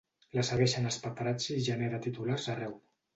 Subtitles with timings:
[0.37, 2.75] La segueixen els paparazzi i genera titulars arreu.